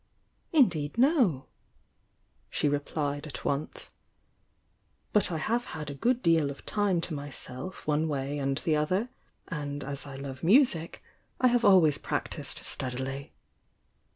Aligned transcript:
"Indeed 0.51 0.97
no!" 0.97 1.45
she 2.49 2.67
replied 2.67 3.27
at 3.27 3.45
once. 3.45 3.91
"But 5.13 5.31
I 5.31 5.37
have 5.37 5.63
had 5.77 5.91
a 5.91 5.93
good 5.93 6.23
deal 6.23 6.49
of 6.49 6.65
time 6.65 7.01
to 7.01 7.13
myself 7.13 7.85
one 7.85 8.07
way 8.07 8.39
and 8.39 8.57
the 8.57 8.75
other, 8.75 9.09
and 9.49 9.83
as 9.83 10.07
I 10.07 10.15
love 10.15 10.41
music, 10.43 11.03
I 11.39 11.49
have 11.49 11.63
always 11.63 11.99
practised 11.99 12.63
steadily." 12.63 13.33